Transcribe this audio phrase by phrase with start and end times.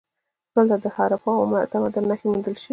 [0.55, 1.31] دلته د هراپا
[1.73, 2.67] تمدن نښې موندل شوي دي